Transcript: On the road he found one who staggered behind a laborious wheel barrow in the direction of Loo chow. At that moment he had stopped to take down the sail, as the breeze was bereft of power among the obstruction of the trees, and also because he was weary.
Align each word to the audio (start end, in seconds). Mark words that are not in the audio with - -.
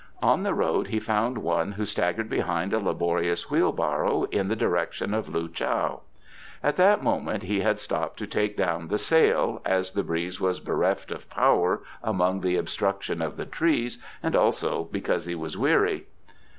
On 0.23 0.41
the 0.41 0.55
road 0.55 0.87
he 0.87 0.99
found 0.99 1.37
one 1.37 1.73
who 1.73 1.85
staggered 1.85 2.27
behind 2.27 2.73
a 2.73 2.79
laborious 2.79 3.51
wheel 3.51 3.71
barrow 3.71 4.23
in 4.31 4.47
the 4.47 4.55
direction 4.55 5.13
of 5.13 5.29
Loo 5.29 5.47
chow. 5.47 6.01
At 6.63 6.75
that 6.77 7.03
moment 7.03 7.43
he 7.43 7.59
had 7.59 7.79
stopped 7.79 8.17
to 8.17 8.25
take 8.25 8.57
down 8.57 8.87
the 8.87 8.97
sail, 8.97 9.61
as 9.63 9.91
the 9.91 10.01
breeze 10.01 10.41
was 10.41 10.59
bereft 10.59 11.11
of 11.11 11.29
power 11.29 11.83
among 12.01 12.41
the 12.41 12.57
obstruction 12.57 13.21
of 13.21 13.37
the 13.37 13.45
trees, 13.45 13.99
and 14.23 14.35
also 14.35 14.85
because 14.85 15.25
he 15.25 15.35
was 15.35 15.55
weary. 15.55 16.07